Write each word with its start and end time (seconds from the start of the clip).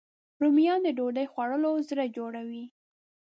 رومیان 0.41 0.79
د 0.85 0.87
ډوډۍ 0.97 1.25
خوړلو 1.31 1.71
زړه 1.89 2.05
جوړوي 2.15 2.65